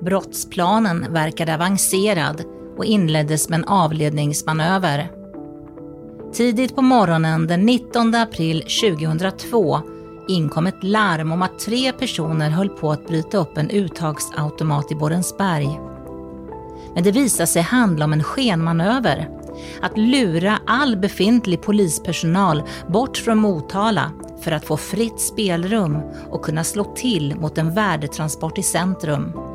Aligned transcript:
Brottsplanen 0.00 1.12
verkade 1.12 1.54
avancerad 1.54 2.44
och 2.76 2.84
inleddes 2.84 3.48
med 3.48 3.58
en 3.58 3.64
avledningsmanöver. 3.64 5.10
Tidigt 6.32 6.76
på 6.76 6.82
morgonen 6.82 7.46
den 7.46 7.66
19 7.66 8.14
april 8.14 8.62
2002 8.62 9.80
inkom 10.28 10.66
ett 10.66 10.82
larm 10.84 11.32
om 11.32 11.42
att 11.42 11.58
tre 11.58 11.92
personer 11.92 12.50
höll 12.50 12.68
på 12.68 12.92
att 12.92 13.06
bryta 13.06 13.38
upp 13.38 13.58
en 13.58 13.70
uttagsautomat 13.70 14.92
i 14.92 14.94
Borensberg. 14.94 15.80
Men 16.94 17.04
det 17.04 17.12
visade 17.12 17.46
sig 17.46 17.62
handla 17.62 18.04
om 18.04 18.12
en 18.12 18.22
skenmanöver. 18.22 19.28
Att 19.82 19.98
lura 19.98 20.58
all 20.66 20.96
befintlig 20.96 21.62
polispersonal 21.62 22.62
bort 22.88 23.16
från 23.16 23.38
Motala 23.38 24.12
för 24.42 24.52
att 24.52 24.64
få 24.64 24.76
fritt 24.76 25.20
spelrum 25.20 25.98
och 26.30 26.44
kunna 26.44 26.64
slå 26.64 26.84
till 26.84 27.36
mot 27.36 27.58
en 27.58 27.74
värdetransport 27.74 28.58
i 28.58 28.62
centrum. 28.62 29.49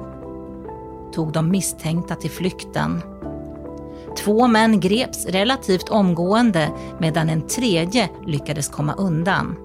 Tog 1.16 1.32
de 1.32 1.50
misstänkta 1.50 2.16
till 2.16 2.32
flykten. 2.32 3.02
Två 4.18 4.48
män 4.48 4.80
greps 4.80 5.26
relativt 5.26 5.90
omgående 5.90 6.72
medan 7.00 7.30
en 7.30 7.48
tredje 7.48 8.10
lyckades 8.26 8.70
komma 8.70 8.94
undan. 8.94 9.56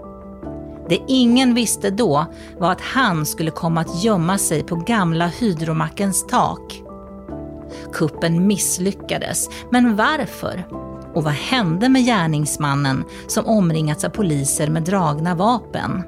Det 0.89 0.99
ingen 1.07 1.55
visste 1.55 1.91
då 1.91 2.27
var 2.59 2.73
att 2.73 2.81
han 2.81 3.27
skulle 3.27 3.51
komma 3.51 3.81
att 3.81 4.05
gömma 4.05 4.39
sig 4.39 4.63
på 4.63 4.77
gamla 4.77 5.27
hydromackens 5.27 6.27
tak. 6.27 6.83
Kuppen 7.93 8.47
misslyckades, 8.47 9.49
men 9.71 9.97
varför? 9.97 10.65
Och 11.15 11.25
vad 11.25 11.33
hände 11.33 11.89
med 11.89 12.05
gärningsmannen 12.05 13.05
som 13.27 13.47
omringats 13.47 14.05
av 14.05 14.09
poliser 14.09 14.69
med 14.69 14.83
dragna 14.83 15.35
vapen? 15.35 16.03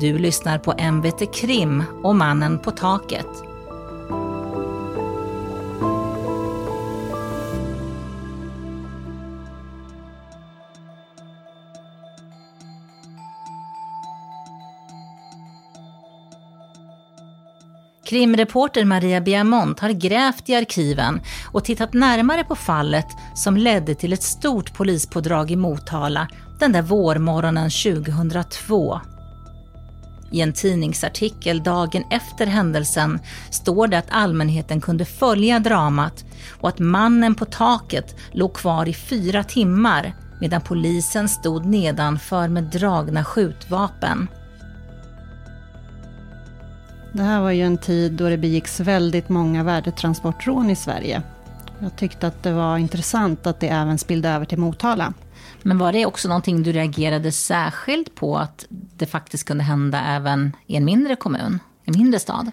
Du 0.00 0.18
lyssnar 0.18 0.58
på 0.58 0.72
MVT 0.92 1.34
Krim 1.34 1.84
och 2.02 2.16
Mannen 2.16 2.58
på 2.58 2.70
taket. 2.70 3.49
Krimreporter 18.10 18.84
Maria 18.84 19.20
Biamont 19.20 19.80
har 19.80 19.90
grävt 19.90 20.48
i 20.48 20.54
arkiven 20.54 21.20
och 21.52 21.64
tittat 21.64 21.92
närmare 21.92 22.44
på 22.44 22.54
fallet 22.54 23.06
som 23.34 23.56
ledde 23.56 23.94
till 23.94 24.12
ett 24.12 24.22
stort 24.22 24.74
polispådrag 24.74 25.50
i 25.50 25.56
Motala 25.56 26.28
den 26.58 26.72
där 26.72 26.82
vårmorgonen 26.82 27.70
2002. 27.70 29.00
I 30.30 30.40
en 30.40 30.52
tidningsartikel 30.52 31.62
dagen 31.62 32.04
efter 32.10 32.46
händelsen 32.46 33.18
står 33.50 33.86
det 33.86 33.98
att 33.98 34.10
allmänheten 34.10 34.80
kunde 34.80 35.04
följa 35.04 35.58
dramat 35.58 36.24
och 36.60 36.68
att 36.68 36.78
mannen 36.78 37.34
på 37.34 37.44
taket 37.44 38.16
låg 38.32 38.54
kvar 38.54 38.88
i 38.88 38.94
fyra 38.94 39.44
timmar 39.44 40.14
medan 40.40 40.60
polisen 40.60 41.28
stod 41.28 41.66
nedanför 41.66 42.48
med 42.48 42.64
dragna 42.64 43.24
skjutvapen. 43.24 44.28
Det 47.12 47.22
här 47.22 47.40
var 47.40 47.50
ju 47.50 47.62
en 47.62 47.78
tid 47.78 48.12
då 48.12 48.28
det 48.28 48.36
begicks 48.36 48.80
väldigt 48.80 49.28
många 49.28 49.62
värdetransportrån 49.62 50.70
i 50.70 50.76
Sverige. 50.76 51.22
Jag 51.78 51.96
tyckte 51.96 52.26
att 52.26 52.42
det 52.42 52.52
var 52.52 52.78
intressant 52.78 53.46
att 53.46 53.60
det 53.60 53.68
även 53.68 53.98
spillde 53.98 54.28
över 54.28 54.44
till 54.44 54.58
Motala. 54.58 55.12
Men 55.62 55.78
var 55.78 55.92
det 55.92 56.06
också 56.06 56.28
någonting 56.28 56.62
du 56.62 56.72
reagerade 56.72 57.32
särskilt 57.32 58.14
på 58.14 58.38
att 58.38 58.66
det 58.68 59.06
faktiskt 59.06 59.44
kunde 59.44 59.64
hända 59.64 60.00
även 60.00 60.56
i 60.66 60.76
en 60.76 60.84
mindre 60.84 61.16
kommun, 61.16 61.58
en 61.84 61.94
mindre 61.98 62.20
stad? 62.20 62.50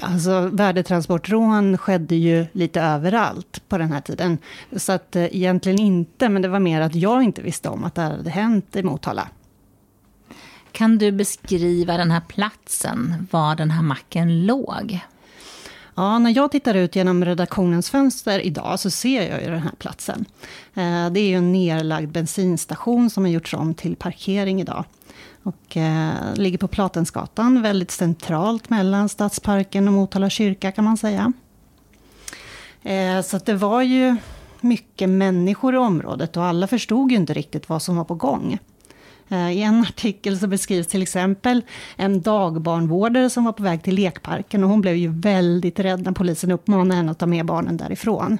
Alltså, 0.00 0.40
värdetransportrån 0.52 1.78
skedde 1.78 2.16
ju 2.16 2.46
lite 2.52 2.80
överallt 2.80 3.62
på 3.68 3.78
den 3.78 3.92
här 3.92 4.00
tiden. 4.00 4.38
Så 4.76 4.92
att 4.92 5.16
eh, 5.16 5.36
egentligen 5.36 5.78
inte, 5.78 6.28
men 6.28 6.42
det 6.42 6.48
var 6.48 6.60
mer 6.60 6.80
att 6.80 6.94
jag 6.94 7.22
inte 7.22 7.42
visste 7.42 7.68
om 7.68 7.84
att 7.84 7.94
det 7.94 8.02
hade 8.02 8.30
hänt 8.30 8.76
i 8.76 8.82
Motala. 8.82 9.28
Kan 10.74 10.98
du 10.98 11.12
beskriva 11.12 11.96
den 11.96 12.10
här 12.10 12.20
platsen, 12.20 13.28
var 13.30 13.56
den 13.56 13.70
här 13.70 13.82
macken 13.82 14.46
låg? 14.46 15.00
Ja, 15.94 16.18
när 16.18 16.36
jag 16.36 16.52
tittar 16.52 16.74
ut 16.74 16.96
genom 16.96 17.24
redaktionens 17.24 17.90
fönster 17.90 18.46
idag 18.46 18.80
så 18.80 18.90
ser 18.90 19.30
jag 19.30 19.42
ju 19.42 19.50
den 19.50 19.62
här 19.62 19.74
platsen. 19.78 20.24
Eh, 20.74 21.10
det 21.10 21.20
är 21.20 21.28
ju 21.28 21.34
en 21.34 21.52
nerlagd 21.52 22.12
bensinstation 22.12 23.10
som 23.10 23.24
har 23.24 23.30
gjorts 23.30 23.54
om 23.54 23.74
till 23.74 23.96
parkering 23.96 24.60
idag. 24.60 24.84
Och 25.42 25.76
eh, 25.76 26.34
ligger 26.34 26.58
på 26.58 26.68
Platensgatan, 26.68 27.62
väldigt 27.62 27.90
centralt 27.90 28.70
mellan 28.70 29.08
Stadsparken 29.08 29.88
och 29.88 29.94
Motala 29.94 30.30
kyrka 30.30 30.72
kan 30.72 30.84
man 30.84 30.96
säga. 30.96 31.32
Eh, 32.82 33.22
så 33.22 33.38
det 33.38 33.54
var 33.54 33.82
ju 33.82 34.16
mycket 34.60 35.08
människor 35.08 35.74
i 35.74 35.78
området 35.78 36.36
och 36.36 36.44
alla 36.44 36.66
förstod 36.66 37.10
ju 37.10 37.16
inte 37.16 37.34
riktigt 37.34 37.68
vad 37.68 37.82
som 37.82 37.96
var 37.96 38.04
på 38.04 38.14
gång. 38.14 38.58
Eh, 39.28 39.50
I 39.50 39.62
en 39.62 39.80
artikel 39.80 40.38
så 40.38 40.46
beskrivs 40.46 40.86
till 40.86 41.02
exempel 41.02 41.62
en 41.96 42.22
dagbarnvårdare 42.22 43.30
som 43.30 43.44
var 43.44 43.52
på 43.52 43.62
väg 43.62 43.82
till 43.82 43.94
lekparken 43.94 44.64
och 44.64 44.70
hon 44.70 44.80
blev 44.80 44.96
ju 44.96 45.08
väldigt 45.08 45.80
rädd 45.80 46.02
när 46.02 46.12
polisen 46.12 46.50
uppmanade 46.50 46.94
henne 46.94 47.10
att 47.10 47.18
ta 47.18 47.26
med 47.26 47.46
barnen 47.46 47.76
därifrån. 47.76 48.38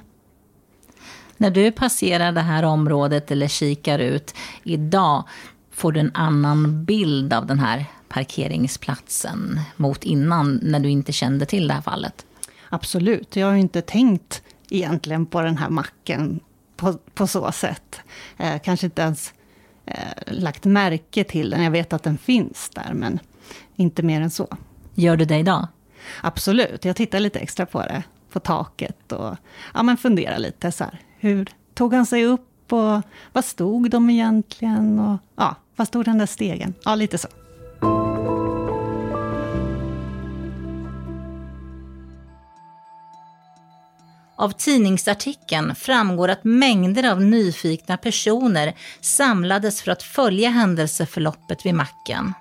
När 1.37 1.49
du 1.49 1.71
passerar 1.71 2.31
det 2.31 2.41
här 2.41 2.63
området 2.63 3.31
eller 3.31 3.47
kikar 3.47 3.99
ut 3.99 4.35
idag, 4.63 5.23
får 5.71 5.91
du 5.91 5.99
en 5.99 6.11
annan 6.13 6.85
bild 6.85 7.33
av 7.33 7.45
den 7.45 7.59
här 7.59 7.85
parkeringsplatsen 8.07 9.59
mot 9.75 10.03
innan, 10.03 10.59
när 10.63 10.79
du 10.79 10.89
inte 10.89 11.11
kände 11.11 11.45
till 11.45 11.67
det 11.67 11.73
här 11.73 11.81
fallet? 11.81 12.25
Absolut, 12.69 13.35
jag 13.35 13.47
har 13.47 13.55
inte 13.55 13.81
tänkt 13.81 14.43
egentligen 14.69 15.25
på 15.25 15.41
den 15.41 15.57
här 15.57 15.69
macken 15.69 16.39
på, 16.77 16.93
på 17.13 17.27
så 17.27 17.51
sätt. 17.51 17.99
Eh, 18.37 18.61
kanske 18.63 18.85
inte 18.85 19.01
ens 19.01 19.33
eh, 19.85 19.95
lagt 20.27 20.65
märke 20.65 21.23
till 21.23 21.49
den. 21.49 21.63
Jag 21.63 21.71
vet 21.71 21.93
att 21.93 22.03
den 22.03 22.17
finns 22.17 22.69
där, 22.69 22.93
men 22.93 23.19
inte 23.75 24.03
mer 24.03 24.21
än 24.21 24.29
så. 24.29 24.57
Gör 24.93 25.17
du 25.17 25.25
det 25.25 25.37
idag? 25.37 25.67
Absolut, 26.21 26.85
jag 26.85 26.95
tittar 26.95 27.19
lite 27.19 27.39
extra 27.39 27.65
på 27.65 27.79
det, 27.79 28.03
på 28.31 28.39
taket 28.39 29.11
och 29.11 29.35
ja, 29.73 29.83
men 29.83 29.97
funderar 29.97 30.37
lite 30.37 30.71
så 30.71 30.83
här. 30.83 30.99
Hur 31.19 31.49
tog 31.73 31.93
han 31.93 32.05
sig 32.05 32.25
upp 32.25 32.73
och 32.73 33.01
vad 33.33 33.45
stod 33.45 33.89
de 33.89 34.09
egentligen? 34.09 34.99
Och, 34.99 35.17
ja, 35.35 35.55
vad 35.75 35.87
stod 35.87 36.05
den 36.05 36.17
där 36.17 36.25
stegen? 36.25 36.73
Ja, 36.85 36.95
lite 36.95 37.17
så. 37.17 37.27
Av 44.37 44.49
tidningsartikeln 44.49 45.75
framgår 45.75 46.29
att 46.29 46.43
mängder 46.43 47.11
av 47.11 47.21
nyfikna 47.21 47.97
personer 47.97 48.73
samlades 49.01 49.81
för 49.81 49.91
att 49.91 50.03
följa 50.03 50.49
händelseförloppet 50.49 51.65
vid 51.65 51.73
macken. 51.73 52.33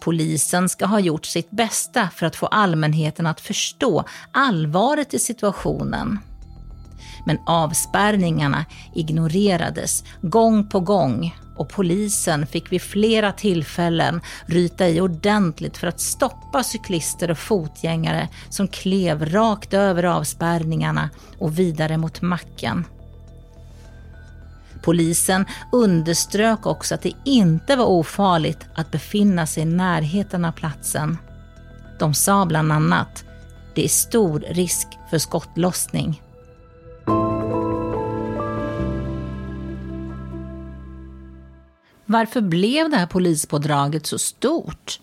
Polisen 0.00 0.68
ska 0.68 0.86
ha 0.86 1.00
gjort 1.00 1.26
sitt 1.26 1.50
bästa 1.50 2.08
för 2.14 2.26
att 2.26 2.36
få 2.36 2.46
allmänheten 2.46 3.26
att 3.26 3.40
förstå 3.40 4.04
allvaret 4.32 5.14
i 5.14 5.18
situationen. 5.18 6.18
Men 7.26 7.38
avspärrningarna 7.46 8.64
ignorerades 8.94 10.04
gång 10.22 10.68
på 10.68 10.80
gång 10.80 11.34
och 11.58 11.68
polisen 11.68 12.46
fick 12.46 12.72
vid 12.72 12.82
flera 12.82 13.32
tillfällen 13.32 14.20
ryta 14.46 14.88
i 14.88 15.00
ordentligt 15.00 15.76
för 15.76 15.86
att 15.86 16.00
stoppa 16.00 16.62
cyklister 16.62 17.30
och 17.30 17.38
fotgängare 17.38 18.28
som 18.48 18.68
klev 18.68 19.26
rakt 19.26 19.74
över 19.74 20.02
avspärrningarna 20.02 21.10
och 21.38 21.58
vidare 21.58 21.96
mot 21.96 22.22
macken. 22.22 22.84
Polisen 24.82 25.46
underströk 25.72 26.66
också 26.66 26.94
att 26.94 27.02
det 27.02 27.12
inte 27.24 27.76
var 27.76 27.86
ofarligt 27.86 28.66
att 28.74 28.90
befinna 28.90 29.46
sig 29.46 29.62
i 29.62 29.66
närheten 29.66 30.44
av 30.44 30.52
platsen. 30.52 31.18
De 31.98 32.14
sa 32.14 32.46
bland 32.46 32.72
annat, 32.72 33.24
det 33.74 33.84
är 33.84 33.88
stor 33.88 34.40
risk 34.40 34.88
för 35.10 35.18
skottlossning. 35.18 36.22
Varför 42.10 42.40
blev 42.40 42.90
det 42.90 42.96
här 42.96 43.06
polispådraget 43.06 44.06
så 44.06 44.18
stort? 44.18 45.00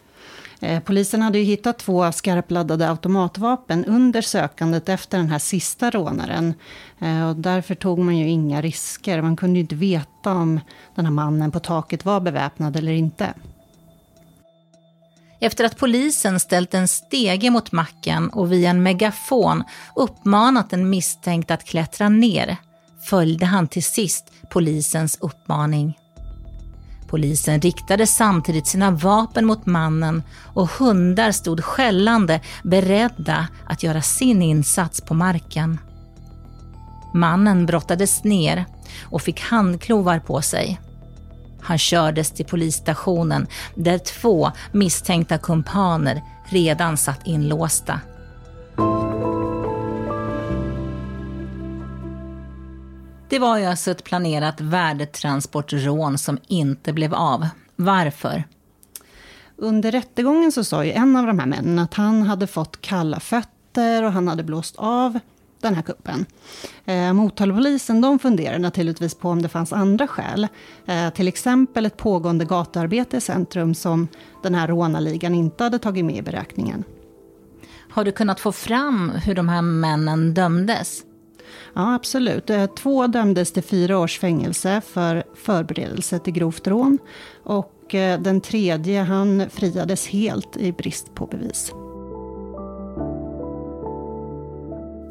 Eh, 0.60 0.80
polisen 0.80 1.22
hade 1.22 1.40
ju 1.40 1.44
hittat 1.44 1.80
två 1.80 2.12
skarpladdade 2.12 2.90
automatvapen 2.90 3.86
under 3.86 4.22
sökandet 4.22 4.90
efter 4.90 5.18
den 5.18 5.30
här 5.30 5.40
sista 5.40 5.90
rånaren. 5.90 6.54
Eh, 7.00 7.30
och 7.30 7.36
därför 7.36 7.76
tog 7.76 8.00
man 8.00 8.18
ju 8.18 8.28
inga 8.28 8.62
risker. 8.62 9.22
Man 9.22 9.36
kunde 9.36 9.60
ju 9.60 9.62
inte 9.62 9.76
veta 9.76 10.32
om 10.32 10.60
den 10.96 11.06
här 11.06 11.12
mannen 11.12 11.52
på 11.52 11.60
taket 11.60 12.06
var 12.06 12.20
beväpnad 12.20 12.76
eller 12.76 12.92
inte. 12.92 13.34
Efter 15.40 15.66
att 15.66 15.78
polisen 15.78 16.40
ställt 16.40 16.74
en 16.74 16.88
stege 16.88 17.50
mot 17.50 17.72
macken 17.72 18.30
och 18.30 18.52
via 18.52 18.70
en 18.70 18.84
megafon 18.84 19.64
uppmanat 19.96 20.70
den 20.70 20.90
misstänkte 20.90 21.54
att 21.54 21.64
klättra 21.64 22.10
ner 22.10 22.58
följde 23.10 23.46
han 23.46 23.68
till 23.68 23.84
sist 23.84 24.32
polisens 24.50 25.18
uppmaning. 25.22 25.98
Polisen 27.08 27.62
riktade 27.62 28.08
samtidigt 28.08 28.68
sina 28.68 28.92
vapen 28.92 29.46
mot 29.46 29.66
mannen 29.66 30.24
och 30.54 30.70
hundar 30.70 31.32
stod 31.32 31.64
skällande 31.64 32.42
beredda 32.64 33.48
att 33.66 33.84
göra 33.84 34.02
sin 34.02 34.42
insats 34.42 35.02
på 35.02 35.14
marken. 35.14 35.80
Mannen 37.14 37.66
brottades 37.66 38.24
ner 38.24 38.66
och 39.04 39.22
fick 39.22 39.42
handklovar 39.42 40.20
på 40.20 40.42
sig. 40.42 40.80
Han 41.62 41.78
kördes 41.78 42.32
till 42.32 42.46
polisstationen 42.46 43.48
där 43.76 43.98
två 43.98 44.52
misstänkta 44.72 45.38
kumpaner 45.38 46.24
redan 46.50 46.98
satt 46.98 47.28
inlåsta. 47.28 48.00
Det 53.36 53.40
var 53.40 53.58
ju 53.58 53.66
alltså 53.66 53.92
ett 53.92 54.04
planerat 54.04 54.62
värdetransportrån 54.62 56.18
som 56.18 56.38
inte 56.48 56.94
blev 56.94 57.14
av. 57.14 57.48
Varför? 57.76 58.44
Under 59.56 59.92
rättegången 59.92 60.52
så 60.52 60.64
sa 60.64 60.86
ju 60.86 60.92
en 60.92 61.16
av 61.16 61.26
de 61.26 61.40
här 61.40 61.46
männen 61.46 61.80
att 61.80 61.94
han 61.94 62.22
hade 62.22 62.48
fått 62.48 62.82
kalla 62.82 63.20
fötter 63.20 64.04
och 64.04 64.12
han 64.12 64.28
hade 64.28 64.44
blåst 64.44 64.76
av 64.78 65.20
den 65.62 65.76
här 65.76 65.82
kuppen. 65.82 66.26
Eh, 66.86 67.14
Motalapolisen 67.14 68.02
de 68.02 68.20
funderar 68.20 68.60
naturligtvis 68.60 69.16
på 69.16 69.30
om 69.30 69.42
det 69.42 69.50
fanns 69.50 69.74
andra 69.74 70.08
skäl. 70.08 70.48
Eh, 70.86 71.10
till 71.10 71.28
exempel 71.28 71.86
ett 71.86 71.98
pågående 71.98 72.46
gatuarbete 72.46 73.18
i 73.18 73.22
centrum 73.22 73.76
som 73.76 74.08
den 74.44 74.56
här 74.56 74.68
rånarligan 74.68 75.36
inte 75.36 75.64
hade 75.64 75.80
tagit 75.80 76.06
med 76.06 76.16
i 76.16 76.22
beräkningen. 76.22 76.84
Har 77.90 78.06
du 78.06 78.12
kunnat 78.12 78.40
få 78.40 78.52
fram 78.52 79.10
hur 79.10 79.36
de 79.36 79.50
här 79.50 79.62
männen 79.62 80.34
dömdes? 80.34 81.05
Ja, 81.74 81.96
absolut. 81.96 82.50
Eh, 82.50 82.66
två 82.66 83.08
dömdes 83.08 83.52
till 83.52 83.64
fyra 83.64 84.00
års 84.00 84.20
fängelse 84.20 84.82
för 84.88 85.24
förberedelse 85.36 86.20
till 86.20 86.34
grovt 86.34 86.68
rån. 86.68 86.98
Och 87.44 87.96
eh, 87.96 88.22
den 88.22 88.42
tredje, 88.42 89.02
han 89.02 89.50
friades 89.50 90.08
helt 90.08 90.58
i 90.58 90.72
brist 90.72 91.16
på 91.16 91.26
bevis. 91.26 91.72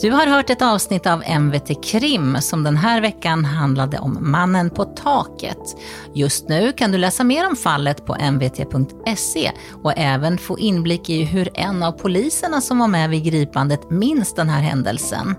Du 0.01 0.11
har 0.11 0.27
hört 0.27 0.51
ett 0.51 0.63
avsnitt 0.63 1.07
av 1.07 1.23
MVT 1.41 1.85
Krim 1.85 2.37
som 2.41 2.65
den 2.65 2.77
här 2.77 3.01
veckan 3.01 3.45
handlade 3.45 3.99
om 3.99 4.19
mannen 4.21 4.71
på 4.71 4.85
taket. 4.85 5.77
Just 6.15 6.49
nu 6.49 6.73
kan 6.73 6.93
du 6.93 6.99
läsa 6.99 7.25
mer 7.25 7.49
om 7.49 7.57
fallet 7.57 8.07
på 8.07 8.15
mvt.se 8.15 9.53
och 9.83 9.93
även 9.97 10.39
få 10.39 10.59
inblick 10.59 11.11
i 11.11 11.25
hur 11.25 11.49
en 11.55 11.83
av 11.83 11.93
poliserna 11.93 12.61
som 12.61 12.79
var 12.79 12.89
med 12.89 13.11
vid 13.11 13.25
gripandet 13.25 13.91
minns 13.91 14.35
den 14.35 14.49
här 14.49 14.61
händelsen. 14.61 15.35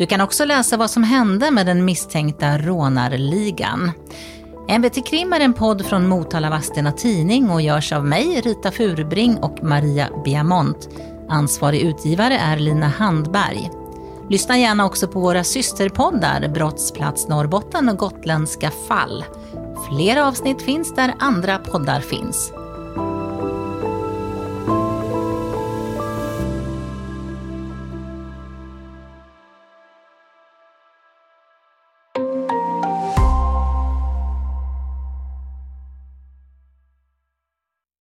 Du 0.00 0.06
kan 0.06 0.20
också 0.20 0.44
läsa 0.44 0.76
vad 0.76 0.90
som 0.90 1.02
hände 1.02 1.50
med 1.50 1.66
den 1.66 1.84
misstänkta 1.84 2.58
rånarligan. 2.58 3.92
MVT 4.78 5.06
Krim 5.06 5.32
är 5.32 5.40
en 5.40 5.52
podd 5.52 5.86
från 5.86 6.08
Motala 6.08 6.50
Vadstena 6.50 6.92
Tidning 6.92 7.50
och 7.50 7.62
görs 7.62 7.92
av 7.92 8.06
mig, 8.06 8.40
Rita 8.40 8.70
Furbring 8.70 9.36
och 9.36 9.64
Maria 9.64 10.08
Biamont. 10.24 10.88
Ansvarig 11.28 11.80
utgivare 11.80 12.38
är 12.38 12.56
Lina 12.56 12.88
Handberg. 12.88 13.70
Lyssna 14.28 14.58
gärna 14.58 14.86
också 14.86 15.08
på 15.08 15.20
våra 15.20 15.44
systerpoddar 15.44 16.48
Brottsplats 16.48 17.28
Norrbotten 17.28 17.88
och 17.88 17.98
Gotländska 17.98 18.70
fall. 18.70 19.24
Flera 19.88 20.26
avsnitt 20.26 20.62
finns 20.62 20.94
där 20.94 21.14
andra 21.18 21.58
poddar 21.58 22.00
finns. 22.00 22.52